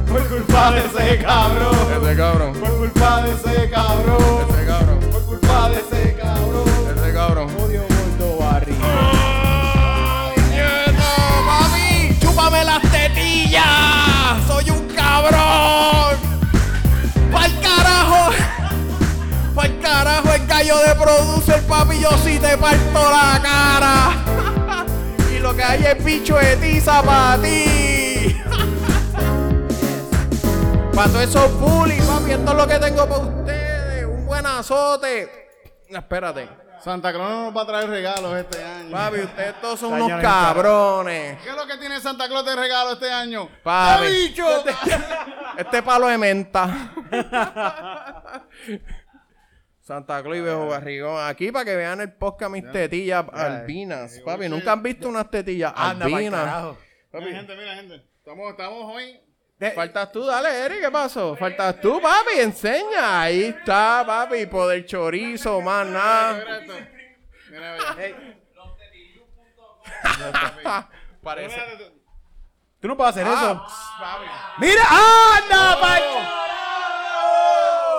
[0.09, 1.75] Por culpa de ese cabrón.
[2.01, 2.53] Este cabrón.
[2.53, 4.17] Por culpa de ese cabrón.
[4.49, 4.99] Este cabrón.
[5.11, 6.14] Por culpa de ese cabrón.
[15.29, 16.19] Cabrón!
[17.31, 18.31] ¡Pa'l carajo!
[19.55, 21.99] ¡Pa'l carajo el gallo de producer, papi!
[21.99, 24.85] Yo sí te parto la cara.
[25.35, 28.41] y lo que hay es bicho de tiza para ti.
[30.93, 34.05] para todos esos bullies, papi, esto es lo que tengo para ustedes.
[34.05, 35.29] Un buen azote.
[35.89, 36.64] Espérate.
[36.85, 38.91] Santa Claus no nos va a traer regalos este año.
[38.91, 41.41] Papi, ustedes todos son unos cabrones.
[41.41, 43.49] ¿Qué es lo que tiene Santa Claus de regalo este año?
[43.63, 44.03] Papi.
[44.03, 44.45] ¡Qué bicho!
[45.57, 46.93] Este palo de menta.
[49.79, 51.25] Santa Claus y Viejo Barrigón.
[51.27, 54.19] Aquí para que vean el podcast mis tetillas albinas.
[54.23, 56.45] Papi, nunca han visto unas tetillas albinas.
[56.45, 56.77] carajo.
[57.13, 57.95] Mira, gente, mira, gente.
[58.19, 59.24] Estamos, estamos hoy.
[59.71, 61.35] Faltas tú, dale, Eri, ¿qué pasó?
[61.35, 63.21] Faltas tú, papi, enseña.
[63.21, 66.43] Ahí está, papi, poder chorizo, más nada.
[71.23, 71.61] Parece.
[72.79, 73.65] Tú no puedes hacer eso.
[73.99, 74.83] Ah, ¡Mira!
[74.89, 76.03] ¡Anda, pa'l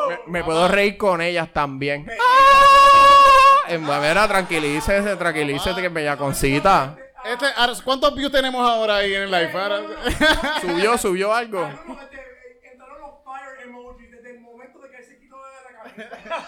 [0.09, 2.07] Me, me puedo reír con ellas también.
[2.21, 3.63] ¡Ah!
[3.69, 6.97] En manera, tranquilícese, tranquilícese, que bellaconcita.
[7.33, 9.51] Este, ¿Cuántos views tenemos ahora ahí en el live?
[9.53, 9.83] Ahora-
[10.61, 11.61] Subió, subió algo.
[11.87, 12.27] No, este, el.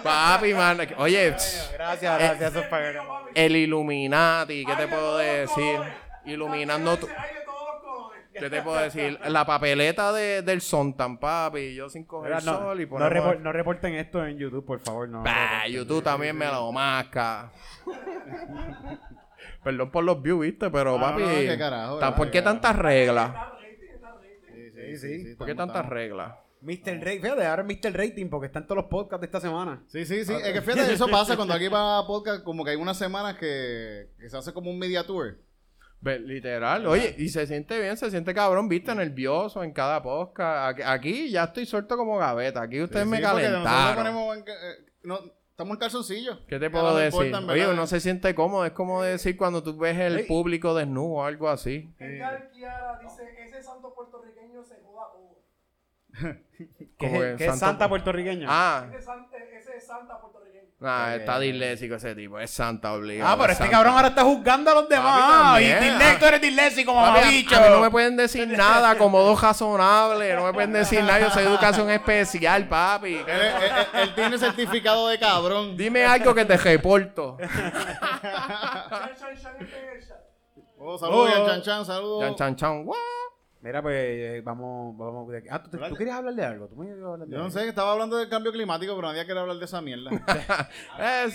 [0.03, 0.79] Papi, man.
[0.99, 1.31] Oye,
[1.73, 2.53] Gracias, gracias.
[2.69, 2.93] Para
[3.35, 5.81] el Illuminati, ¿qué te puedo decir?
[6.27, 7.09] Iluminando tu...
[8.33, 9.19] ¿Qué te puedo decir?
[9.27, 11.75] La papeleta de, del Sontan, papi.
[11.75, 13.13] Yo sin coger Mira, no, sol y no, ponemos...
[13.13, 15.09] repor- no reporten esto en YouTube, por favor.
[15.09, 17.51] No, Bah, YouTube también me lo masca.
[19.65, 20.71] Perdón por los views, ¿viste?
[20.71, 21.23] Pero, papi...
[21.23, 23.35] no, qué carajo, ¿Por qué tantas reglas?
[24.75, 25.35] Sí, sí.
[25.37, 26.35] ¿Por qué tantas reglas?
[26.61, 26.99] Mr.
[27.01, 27.97] Rating, fíjate, ahora es Mr.
[27.97, 29.83] Rating porque están todos los podcasts de esta semana.
[29.87, 30.33] Sí, sí, sí.
[30.33, 33.37] Es que fíjate, eso pasa cuando aquí va a podcast, como que hay unas semanas
[33.39, 35.39] que, que se hace como un media tour.
[36.01, 40.71] Literal, oye, y se siente bien, se siente cabrón, viste, nervioso en cada podcast.
[40.71, 42.63] Aquí, aquí ya estoy suelto como gaveta.
[42.63, 43.97] Aquí ustedes Sí, me sí, porque nosotros calentaron.
[44.15, 45.21] ponemos en eh, no,
[45.59, 46.47] estamos en calzoncillo.
[46.47, 47.27] ¿Qué te Ya puedo decir?
[47.27, 48.65] importa, en Oye, uno se siente cómodo.
[48.65, 50.27] Es como decir cuando tú ves el Ey.
[50.27, 51.93] público desnudo o algo así.
[51.99, 55.43] Edgar Kiara dice, ese santo puertorriqueño se joda todo.
[56.99, 58.47] ¿Qué, es- qué es santo- Santa puertorriqueña?
[58.49, 60.58] Ah, Ese, san- eh, ese es Santa puertorriqueño.
[60.81, 62.39] Nah, está disléxico ese tipo.
[62.39, 63.29] Es santa obligado.
[63.29, 63.77] Ah, pero es este santa.
[63.79, 65.53] cabrón ahora está juzgando a los demás.
[65.53, 67.57] Papi, y disléxico, eres disléxico, Papi, a- mamabicho.
[67.57, 70.37] a mí no me pueden decir nada como dos razonables.
[70.37, 71.19] No me pueden decir nada.
[71.19, 73.17] Yo soy educación especial, papi.
[73.17, 75.77] Él, él- él- él tiene certificado de cabrón.
[75.77, 77.37] Dime algo que te reporto.
[80.81, 81.47] Oh, saludos, Oh.
[81.47, 82.25] Yan Chan Chan, saludos.
[82.25, 82.87] Chan, chan, chan.
[82.87, 82.97] What?
[83.61, 85.29] Mira, pues eh, vamos, vamos.
[85.33, 86.69] de- Ah, ¿tú, te- tú querías hablar de algo.
[86.69, 89.09] ¿Tú me ibas a hablar de Yo no sé, estaba hablando del cambio climático, pero
[89.09, 90.11] nadie quiere hablar de esa mierda.
[91.25, 91.35] Es-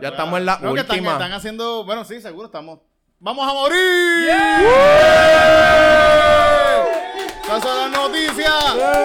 [0.00, 1.84] ya estamos en la No, que están, están haciendo.
[1.84, 2.78] Bueno, sí, seguro estamos.
[3.18, 4.28] ¡Vamos a morir!
[7.44, 8.64] Esas son las noticias.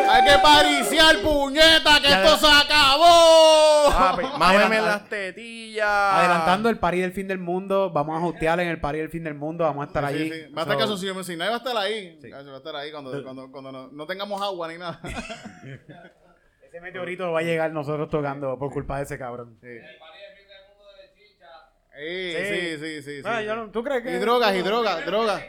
[0.09, 3.26] Hay que pariciar, puñeta, que esto se acabó.
[4.11, 5.87] Papi, mámeme las tetillas.
[5.87, 7.89] Adelantando el party del fin del mundo.
[7.91, 9.63] Vamos a hostear en el party del fin del mundo.
[9.63, 10.31] Vamos a estar Sí, allí.
[10.31, 10.41] sí.
[10.53, 12.19] Va a estar So, calzoncillo Music Night, va a estar ahí.
[12.21, 12.29] Sí.
[12.31, 14.99] Va a estar ahí cuando, cuando, cuando no, no tengamos agua ni nada.
[16.67, 19.57] Ese meteorito va a llegar nosotros tocando por culpa de ese cabrón.
[19.61, 19.67] Sí.
[21.99, 23.21] Sí, sí, sí, sí, sí.
[23.25, 24.11] Ah, yo no- ¿Tú crees que.?
[24.11, 25.43] Y drogas, y drogas, drogas.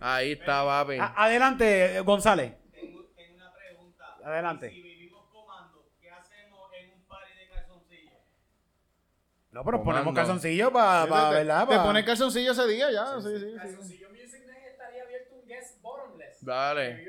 [0.00, 0.98] Ahí está, papi.
[0.98, 2.52] A- adelante, González.
[2.72, 4.16] Tengo, tengo una pregunta.
[4.24, 4.70] Adelante.
[4.70, 8.12] Si vivimos comando, ¿qué hacemos en un party de calzoncillos?
[9.58, 9.92] No, pero Comando.
[10.04, 11.68] ponemos calzoncillo para, te, ¿verdad?
[11.68, 13.20] te Pa- pones calzoncillo ese día ya.
[13.20, 13.58] Sí, sí, sí.
[13.60, 16.44] Calzoncillo Music Night estaría abierto un guest bottomless.
[16.44, 17.04] Dale.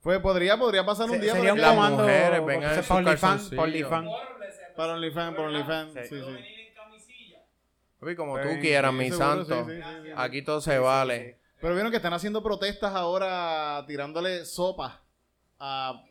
[0.00, 1.98] Pues podría, podría pasar un día sería un comando.
[2.04, 4.10] mujeres, vengan en ese sus pa' OnlyFans, Para OnlyFans,
[5.36, 5.92] para OnlyFans.
[5.92, 6.32] Sí, ¿Puedo sí.
[6.32, 7.38] venir en camisilla?
[8.00, 9.64] Papi, como Sí, tú quieras, sí, mi santo.
[9.66, 10.12] sí, sí, sí, sí.
[10.16, 11.38] Aquí todo se vale.
[11.60, 15.02] Pero vieron que están haciendo protestas ahora tirándole sopa
[15.58, 16.02] a,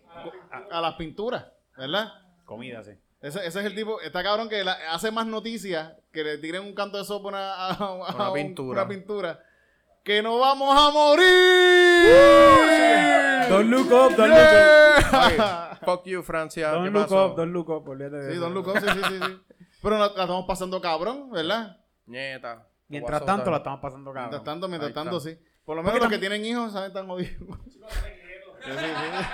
[0.51, 2.13] a, a las pinturas, ¿verdad?
[2.45, 2.91] Comida, sí.
[3.21, 6.61] Ese, ese es el tipo, está cabrón que la- hace más noticias que le tiren
[6.63, 8.81] un canto de sopa a una, a- a Una un- pintura.
[8.81, 9.39] una pintura.
[10.03, 11.27] Que no vamos a morir.
[13.49, 15.79] Don't look up, don't Yeah.
[15.83, 16.69] Fuck you, Francia.
[16.71, 17.25] Don't ¿Qué look pasó?
[17.27, 17.87] up, don't look up.
[17.87, 18.41] olvídate de Sí, eso.
[18.41, 19.41] Don Lucas, sí, sí, sí, sí.
[19.81, 21.77] Pero la, la estamos pasando cabrón, ¿verdad?
[22.05, 22.67] Nieta.
[22.87, 24.29] Mientras tanto, la estamos pasando cabrón.
[24.29, 25.37] Mientras tanto, mientras tanto, sí.
[25.65, 27.35] Por lo menos Porque los que tienen hijos saben tan jodidos.
[28.63, 29.27] Sí, sí, sí.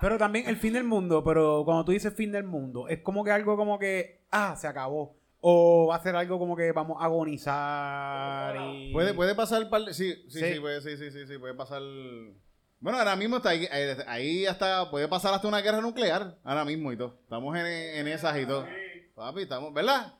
[0.00, 3.24] Pero también el fin del mundo, pero cuando tú dices fin del mundo, es como
[3.24, 5.16] que algo como que, ah, se acabó.
[5.40, 8.92] O va a ser algo como que vamos a agonizar y...
[8.92, 10.54] Puede, puede pasar par de- sí, sí, Sí.
[10.54, 11.80] sí, puede, sí, sí, sí, sí, puede pasar.
[12.80, 16.64] Bueno, ahora mismo está ahí, eh, ahí hasta puede pasar hasta una guerra nuclear, ahora
[16.64, 17.18] mismo y todo.
[17.22, 18.66] Estamos en, en esas y todo.
[19.14, 20.14] Papi, estamos, ¿verdad?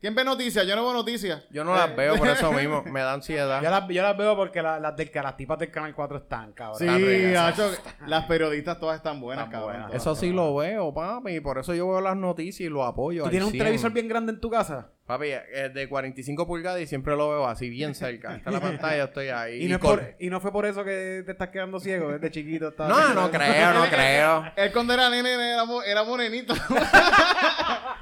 [0.00, 0.66] ¿Quién ve noticias?
[0.66, 1.44] Yo no veo noticias.
[1.50, 2.82] Yo no las veo por eso mismo.
[2.84, 3.62] Me da ansiedad.
[3.62, 6.52] Yo las, yo las veo porque la- las, del, las tipas del Canal 4 están,
[6.52, 6.78] cabrón.
[6.78, 7.70] Sí, hacho,
[8.06, 9.80] las periodistas todas están buenas, Están cabrón.
[9.82, 9.90] buenas.
[9.90, 11.40] todas Eso sí lo veo, papi.
[11.40, 13.20] Por eso yo veo las noticias y lo apoyo.
[13.22, 13.64] ¿Tú al tienes un 100.
[13.64, 14.90] televisor bien grande en tu casa?
[15.06, 18.34] Papi, es de 45 pulgadas y siempre lo veo así, bien cerca.
[18.36, 19.64] Está la pantalla, estoy ahí.
[19.64, 22.10] Y no, es con- por- y no fue por eso que te estás quedando ciego
[22.10, 22.74] desde chiquito.
[22.78, 24.52] No, no creo, no creo.
[24.56, 26.54] Él cuando era nene era, era morenito.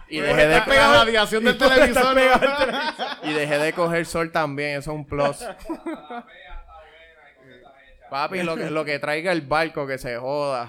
[0.07, 2.17] Y dejé de, la radiación del televisor.
[3.23, 5.45] y dejé de coger sol también, eso es un plus.
[8.11, 10.69] Papi, lo que, lo que traiga el barco que se joda.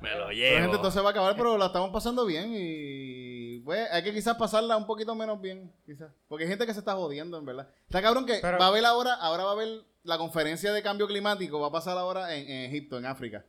[0.00, 0.58] Me lo La llevo.
[0.60, 4.36] gente entonces va a acabar, pero la estamos pasando bien y pues hay que quizás
[4.36, 6.10] pasarla un poquito menos bien, quizás.
[6.28, 7.68] Porque hay gente que se está jodiendo, en verdad.
[7.86, 10.82] Está cabrón que Pero- va a haber ahora, ahora va a haber la conferencia de
[10.82, 13.44] cambio climático, va a pasar ahora en, en Egipto, en África.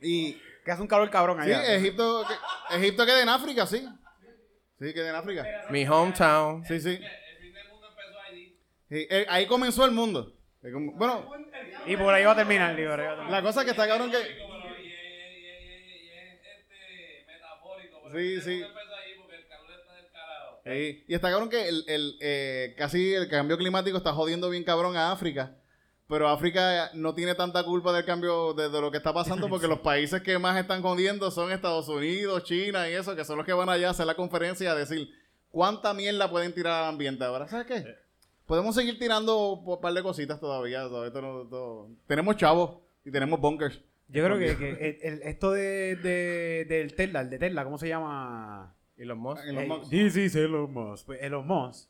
[0.00, 1.74] Y Que hace un calor cabrón sí, allá.
[1.74, 3.86] Egipto, que- Egipto queda en África, sí.
[4.80, 5.44] Sí, queda en África.
[5.70, 6.64] Mi hometown.
[6.64, 6.98] Sí, sí.
[8.88, 10.32] Sí, eh, ahí comenzó el mundo.
[10.62, 11.30] Eh, como- Bueno,
[11.86, 13.30] Y por ahí va a terminar, y por ahí va a terminar.
[13.30, 14.16] la cosa que está cabrón que...
[19.96, 20.60] del carajo.
[20.64, 24.64] Sí, Y está cabrón que el, el, eh, casi el cambio climático está jodiendo bien
[24.64, 25.54] cabrón a África.
[26.08, 29.66] Pero África no tiene tanta culpa del cambio de, de lo que está pasando porque
[29.68, 33.44] los países que más están jodiendo son Estados Unidos, China y eso, que son los
[33.44, 35.10] que van allá a hacer la conferencia a decir
[35.50, 37.46] cuánta mierda pueden tirar al ambiente ahora.
[37.46, 37.94] ¿Sabes qué?
[38.46, 40.80] Podemos seguir tirando un par de cositas todavía.
[40.84, 43.78] todavía esto no- todo- Tenemos chavos y tenemos bunkers.
[44.08, 47.78] Yo creo que, que el- el- esto de, de, del Tesla, el de Tesla, ¿cómo
[47.78, 48.74] se llama?
[48.96, 51.06] Y los los Eh, mo- This is Elon Musk.
[51.06, 51.88] Pues Elon Musk,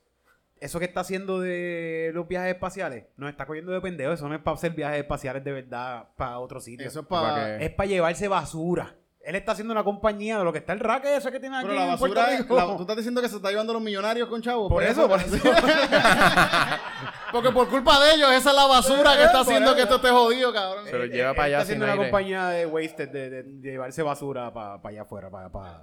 [0.61, 4.13] eso que está haciendo de los viajes espaciales, nos está cogiendo de pendejo.
[4.13, 6.87] Eso no es para hacer viajes espaciales de verdad para otro sitio.
[6.87, 7.59] Eso es ¿Para para...
[7.59, 7.65] qué?
[7.67, 8.97] Es para llevarse basura.
[9.29, 11.67] Él está haciendo una compañía de lo que está el rack ese que tiene aquí
[11.67, 13.83] Pero la en Puerto basura, la- tú estás diciendo que se está llevando a los
[13.83, 14.71] millonarios con chavos.
[14.71, 15.37] Por eso, por eso.
[17.33, 20.09] Porque por culpa de ellos, esa es la basura que está haciendo que esto esté
[20.09, 20.85] jodido, cabrón.
[20.91, 22.05] Pero Él- lleva él para allá Está haciendo una aire.
[22.07, 25.29] compañía de wasted, de, de- de llevarse basura para allá afuera.
[25.31, 25.83] para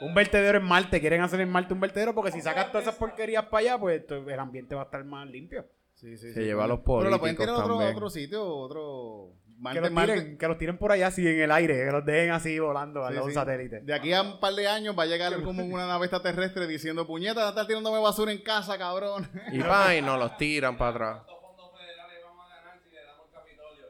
[0.00, 1.00] Un vertedero en Marte.
[1.00, 4.02] Quieren hacer en Marte un vertedero porque si sacas todas esas porquerías para allá, pues
[4.08, 5.66] el ambiente va a estar más limpio.
[5.92, 8.44] Sí, sí, Se lleva a los Pero lo pueden políticos tirar a otro, otro sitio,
[8.46, 9.32] otro...
[9.58, 11.90] Marte- Que los, Marte- tiren, que los tiren por allá así en el aire, que
[11.92, 13.32] los dejen así volando a Sí, los sí.
[13.34, 13.86] satélites.
[13.86, 17.06] De aquí a un par de años va a llegar como una nave extraterrestre diciendo,
[17.06, 19.30] puñeta, estás tirándome basura en casa, cabrón.
[19.52, 21.22] Y pa, y nos los tiran para atrás.
[21.24, 23.86] ¿Cuántos fondos federales vamos a ganar si le damos el Capitolio?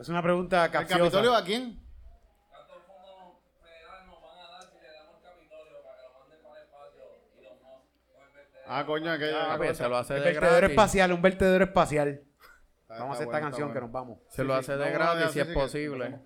[0.00, 0.98] Es una pregunta ¿El capciosa.
[1.02, 1.80] Capitolio a quién?
[2.50, 6.18] ¿Cuántos fondos federales nos van a dar si le damos el Capitolio para que lo
[6.18, 7.04] manden para el espacio
[7.38, 8.64] y los no con el vertedero?
[8.66, 9.48] Ah, coño, aquella.
[9.58, 10.70] Papi, se lo hace El de vertedero gratis.
[10.70, 12.22] espacial, un vertedero espacial.
[12.94, 13.86] Está- Vamos a hacer esta bueno, canción que bueno.
[13.86, 14.18] nos vamos.
[14.28, 14.78] Se lo hace sí.
[14.78, 16.18] de gratis si es posible.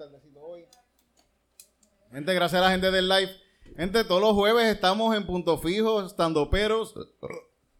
[2.12, 3.30] Gente, gracias a la gente del live.
[3.76, 6.94] Gente, todos los jueves estamos en Punto Fijo, estando peros.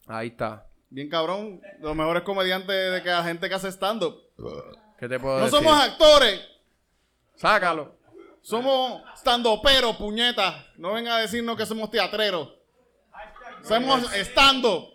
[0.07, 0.67] Ahí está.
[0.91, 4.17] Bien cabrón, los mejores comediantes de que la gente que hace stand-up.
[4.99, 5.59] ¿Qué te puedo No decir?
[5.59, 6.41] somos actores,
[7.37, 7.95] Sácalo.
[8.41, 10.55] somos stand-uperos, puñetas.
[10.77, 12.55] No vengan a decirnos que somos teatreros.
[13.65, 14.95] Somos stand-up.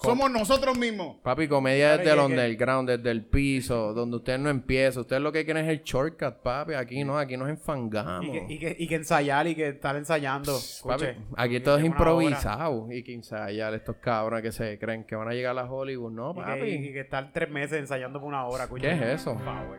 [0.00, 1.16] Somos nosotros mismos.
[1.24, 5.00] Papi, comedia desde el underground, desde el piso, donde usted no empieza.
[5.00, 6.74] Usted lo que quiere es el shortcut, papi.
[6.74, 8.24] Aquí no, aquí nos enfangamos.
[8.24, 10.52] Y que, y, que, y que ensayar y que estar ensayando.
[10.84, 11.86] Papi, Escuche, aquí todo es hora.
[11.86, 12.92] improvisado.
[12.92, 16.12] Y que ensayar estos cabrones que se creen que van a llegar a Hollywood.
[16.12, 16.44] No, Y que, y
[16.78, 16.92] papi.
[16.92, 18.64] que estar tres meses ensayando por una hora.
[18.64, 18.88] escuche.
[18.88, 19.34] ¿Qué es eso?
[19.34, 19.78] Por favor.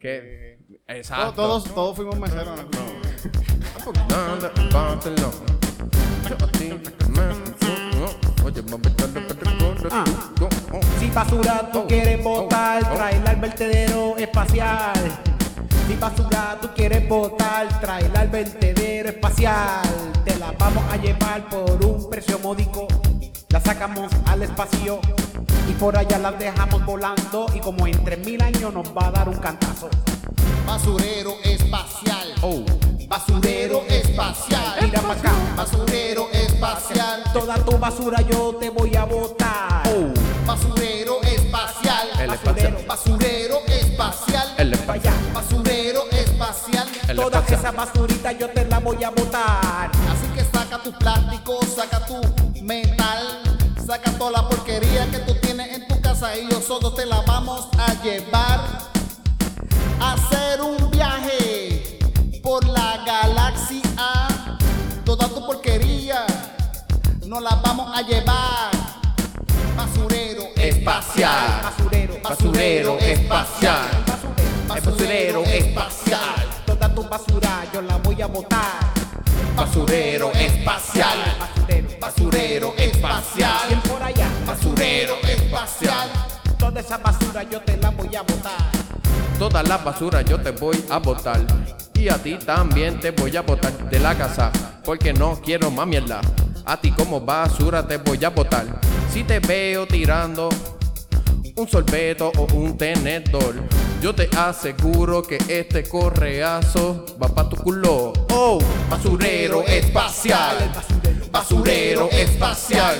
[0.00, 0.58] ¿Qué?
[0.66, 1.32] Todos, Exacto.
[1.34, 2.56] todos, todos fuimos meseros.
[2.56, 2.64] ¿no?
[7.84, 9.26] ¿Dónde Oye, mami, dale,
[9.90, 10.04] Ah.
[10.04, 10.82] dale.
[11.00, 12.96] Si basura tú quieres botar, oh, oh.
[12.96, 14.92] tráela al vertedero espacial.
[15.88, 19.82] Si basura tú quieres botar, tráela al vertedero espacial.
[20.24, 22.86] Te la vamos a llevar por un precio módico.
[23.48, 25.00] La sacamos al espacio
[25.68, 27.46] y por allá la dejamos volando.
[27.54, 29.88] Y como en 3000 años nos va a dar un cantazo.
[30.66, 32.34] Basurero espacial.
[32.42, 32.64] Oh.
[33.08, 34.76] Basurero espacial.
[34.80, 35.32] Mira pa' acá.
[35.56, 37.22] Basurero espacial.
[37.32, 39.82] Toda tu basura yo te voy a botar.
[39.88, 40.12] Oh.
[40.46, 42.08] Basurero espacial.
[42.18, 42.76] El espacial.
[42.86, 44.54] Basurero espacial.
[44.58, 45.14] El espacial.
[45.32, 46.88] Basurero espacial.
[47.08, 47.60] El Toda espacial.
[47.60, 49.90] esa basurita yo te la voy a botar.
[50.10, 52.20] Así que saca tu plástico, saca tu
[52.62, 53.42] metal,
[53.86, 57.68] saca toda la porquería que tú tienes en tu casa y nosotros te la vamos
[57.78, 58.83] a llevar
[60.00, 61.98] hacer un viaje
[62.42, 64.28] por la galaxia.
[65.04, 66.26] Toda tu porquería
[67.26, 68.70] nos la vamos a llevar.
[69.76, 71.62] Basurero Espacial.
[71.62, 73.88] Basurero, Basurero espacial.
[74.68, 76.34] basurero, espacial.
[76.66, 78.80] Toda tu basura yo la voy a botar.
[79.56, 81.18] Basurero espacial.
[81.38, 83.58] Basurero, Basurero espacial.
[83.68, 84.28] Bien por allá.
[84.46, 86.08] Basurero espacial.
[86.58, 88.70] Toda esa basura yo te la voy a botar.
[89.44, 91.38] Todas las basuras yo te voy a botar.
[91.92, 94.50] Y a ti también te voy a botar de la casa.
[94.82, 96.22] Porque no quiero más mierda.
[96.64, 98.64] A ti como basura te voy a botar.
[99.12, 100.48] Si te veo tirando
[101.56, 103.56] un sorbeto o un tenedor,
[104.00, 108.14] yo te aseguro que este correazo va pa' tu culo.
[108.30, 110.56] Oh, basurero espacial.
[111.30, 112.96] Basurero espacial.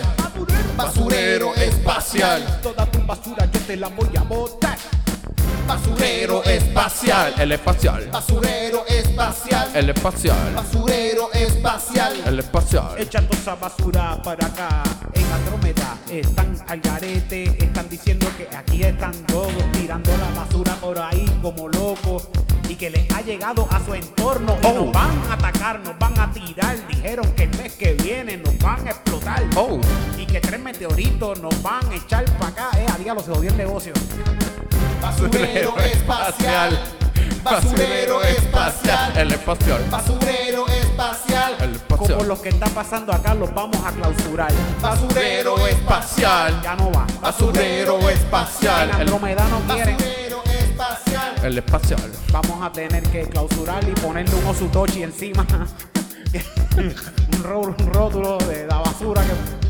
[0.76, 2.60] Basurero espacial.
[2.62, 4.76] Toda tu basura yo te la voy a botar.
[5.66, 7.34] Basurero espacial.
[7.38, 8.08] El espacial.
[8.12, 9.70] Basurero espacial.
[9.74, 10.54] El espacial.
[10.54, 12.22] Basurero espacial.
[12.26, 12.94] El espacial.
[12.98, 14.82] Echando esa basura para acá.
[15.14, 17.44] En Andrómeda están al garete.
[17.64, 22.28] Están diciendo que aquí están todos tirando la basura por ahí como locos.
[22.68, 24.56] Y que les ha llegado a su entorno.
[24.62, 24.84] Y Oh.
[24.84, 26.76] nos van a atacar, nos van a tirar.
[26.88, 29.42] Dijeron que el mes que viene nos van a explotar.
[29.56, 29.78] Oh.
[30.18, 32.70] Y que tres meteoritos nos van a echar para acá.
[32.78, 33.92] Eh, a diablo, se jodió el negocio.
[35.04, 36.80] Basurero espacial.
[37.42, 39.18] Basurero espacial.
[39.18, 39.84] El espacial.
[39.90, 41.56] Basurero espacial.
[41.60, 41.98] El espacial.
[41.98, 44.50] Como lo que está pasando acá, los vamos a clausurar.
[44.80, 46.58] Basurero espacial.
[46.62, 47.06] Ya no va.
[47.20, 48.88] Basurero En espacial.
[48.88, 49.98] El, Andrómeda no quieren.
[49.98, 51.34] Basurero espacial.
[51.42, 52.12] el espacial.
[52.32, 55.46] Vamos a tener que clausurar y ponerle un osutochi encima.
[56.78, 59.63] un rótulo de la basura que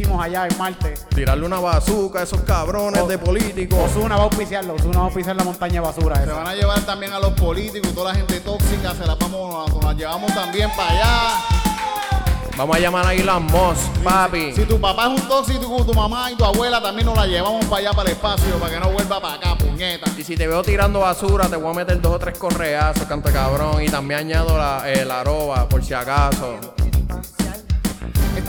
[0.00, 0.94] hicimos allá en Marte.
[1.14, 3.78] Tirarle una bazuca a esos cabrones de políticos.
[3.90, 4.74] Osuna va a auspiciarlo.
[4.74, 6.32] Osuna va a auspiciar la montaña de basura Se esa.
[6.34, 9.72] van a llevar también a los políticos y toda la gente tóxica, se la vamos,
[9.74, 11.34] nos la llevamos también para allá.
[12.56, 14.52] Vamos a llamar a Elon Musk, papi.
[14.52, 17.64] Si tu papá es un tóxico, tu mamá y tu abuela también nos la llevamos
[17.66, 20.10] para allá, para el espacio, para que no vuelva para acá, puñeta.
[20.18, 23.32] Y si te veo tirando basura, te voy a meter dos o tres correazos, canta
[23.32, 23.82] cabrón.
[23.82, 26.58] Y también añado la, eh, la arroba, por si acaso.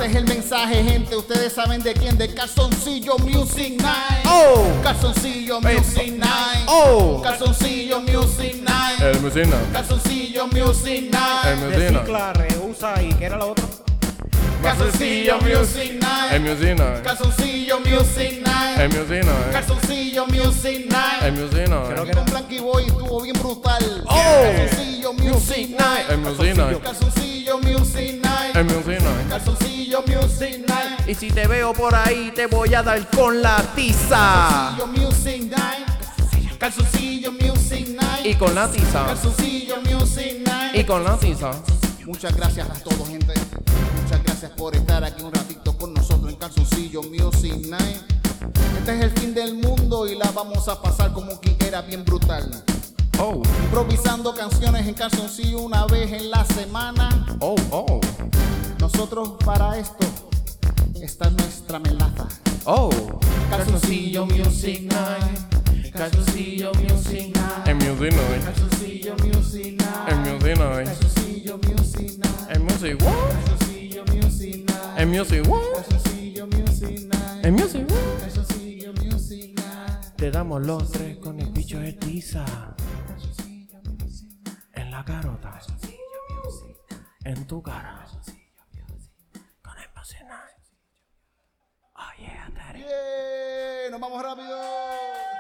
[0.02, 1.16] Este es el mensaje, gente.
[1.16, 4.26] Ustedes saben de quién, de Calzoncillo Music Night.
[4.26, 4.66] Oh.
[4.82, 6.66] Calzoncillo Music Night.
[6.66, 7.22] Oh.
[7.22, 9.00] Calzoncillo Music Night.
[9.00, 9.58] El Musina.
[9.72, 11.46] Calzoncillo Music Night.
[11.46, 12.00] El Musina.
[12.00, 13.81] Recicla, reusa y ¿qué era lo otro?
[14.62, 16.32] Calzoncillo Music Night.
[16.32, 17.04] El Music Night.
[17.04, 18.80] Calzoncillo Music Night.
[18.80, 19.52] El Music Night.
[19.52, 21.24] Calzoncillo Music Night.
[21.24, 22.16] El Music Creo que Night.
[22.16, 24.04] con Blanky Boy estuvo bien brutal.
[24.06, 24.14] Oh.
[24.14, 26.10] Calzoncillo Music Night.
[26.10, 26.84] El Music Night.
[26.84, 28.56] Calzoncillo Music Night.
[28.56, 29.30] El Music Night.
[29.30, 31.10] Calzoncillo Music Night.
[31.10, 34.76] Y si te veo por ahí, te voy a dar con la tiza.
[34.78, 36.58] Calzoncillo Music Night.
[36.60, 38.26] Calzoncillo Music Night.
[38.26, 39.06] Y con la tiza.
[39.06, 40.76] Calzoncillo Music Night.
[40.76, 41.52] Y con la tiza.
[42.06, 43.34] Muchas gracias a todos, gente.
[44.42, 48.02] Gracias por estar aquí un ratito con nosotros en Calzoncillo Music Night.
[48.80, 52.04] Este es el fin del mundo y la vamos a pasar como que era bien
[52.04, 52.50] brutal.
[53.20, 57.24] Oh, Improvisando canciones en calzoncillo una vez en la semana.
[57.40, 58.02] oh, oh.
[58.80, 60.08] Nosotros para esto,
[61.00, 62.28] esta es nuestra melaza.
[62.66, 62.90] Oh.
[63.52, 65.94] Calzoncillo Music Night.
[65.94, 67.68] Calzoncillo Music Night.
[67.68, 68.44] El Music Night.
[68.44, 70.08] Calzoncillo Music Night.
[70.08, 70.88] El Music Night.
[70.88, 72.50] Calzoncillo Music Night.
[72.50, 73.61] El Music what?
[75.02, 75.64] El Music what?
[75.74, 77.08] Calzoncillo Music
[79.56, 80.16] Night.
[80.16, 82.46] Te damos los tres con el bicho de tiza.
[84.74, 85.60] En la carota.
[87.24, 88.06] En tu cara.
[89.64, 90.60] Con el Music Night.
[91.96, 92.82] Oh yeah, daddy.
[92.82, 95.31] Yeah, nos vamos rápido.